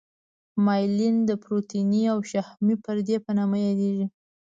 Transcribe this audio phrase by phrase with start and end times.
[0.65, 4.05] مایلین د پروتیني او شحمي پردې په نامه یادیږي.